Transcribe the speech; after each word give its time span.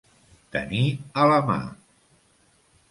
Tenir 0.55 0.81
a 1.25 1.29
la 1.33 1.39
mà. 1.51 1.59